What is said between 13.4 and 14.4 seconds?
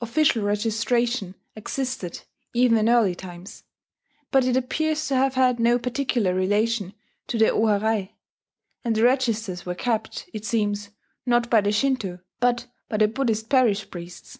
parish priests